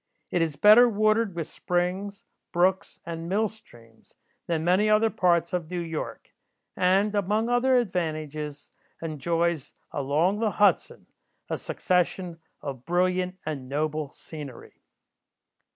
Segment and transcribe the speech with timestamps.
[0.31, 4.15] It is better watered with springs, brooks, and mill streams,
[4.47, 6.33] than many other parts of New York,
[6.75, 8.71] and, among other advantages,
[9.03, 11.05] enjoys, along the Hudson,
[11.51, 14.81] a succession of brilliant and noble scenery.